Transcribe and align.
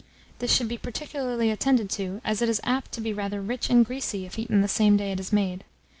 This 0.39 0.51
should 0.51 0.67
be 0.67 0.79
particularly 0.79 1.51
attended 1.51 1.91
to, 1.91 2.21
as 2.25 2.41
it 2.41 2.49
is 2.49 2.59
apt 2.63 2.91
to 2.93 3.01
be 3.01 3.13
rather 3.13 3.39
rich 3.39 3.69
and 3.69 3.85
greasy 3.85 4.25
if 4.25 4.39
eaten 4.39 4.61
the 4.61 4.67
same 4.67 4.97
day 4.97 5.11
it 5.11 5.19
is 5.19 5.31
made. 5.31 5.63